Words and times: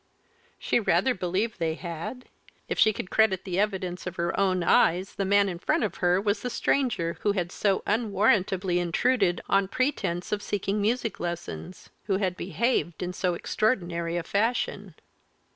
She 0.57 0.79
rather 0.79 1.13
believed 1.13 1.59
they 1.59 1.75
had? 1.75 2.25
If 2.67 2.79
she 2.79 2.91
could 2.91 3.11
credit 3.11 3.43
the 3.43 3.59
evidence 3.59 4.07
of 4.07 4.15
her 4.15 4.35
own 4.39 4.63
eyes 4.63 5.13
the 5.13 5.25
man 5.25 5.47
in 5.47 5.59
front 5.59 5.83
of 5.83 5.97
her 5.97 6.19
was 6.19 6.41
the 6.41 6.49
stranger 6.49 7.19
who 7.19 7.33
had 7.33 7.51
so 7.51 7.83
unwarrantably 7.85 8.79
intruded 8.79 9.41
on 9.47 9.67
pretence 9.67 10.31
of 10.31 10.41
seeking 10.41 10.81
music 10.81 11.19
lessons 11.19 11.91
who 12.05 12.17
had 12.17 12.35
behaved 12.35 13.03
in 13.03 13.13
so 13.13 13.35
extraordinary 13.35 14.17
a 14.17 14.23
fashion! 14.23 14.95